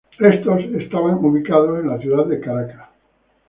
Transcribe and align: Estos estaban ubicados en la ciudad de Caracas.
Estos 0.17 0.61
estaban 0.81 1.13
ubicados 1.23 1.79
en 1.79 1.87
la 1.89 1.99
ciudad 1.99 2.25
de 2.25 2.39
Caracas. 2.39 2.89